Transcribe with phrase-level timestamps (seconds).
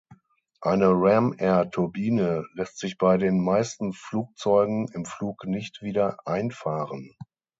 [0.61, 7.15] Eine Ram-Air-Turbine lässt sich bei den meisten Flugzeugen im Flug nicht wieder einfahren.